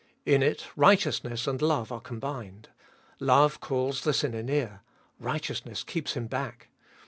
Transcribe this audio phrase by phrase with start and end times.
[0.25, 2.69] In it righteousness and love are combined.
[3.19, 4.81] Love calls the sinner near;
[5.19, 6.69] righteousness keeps him back.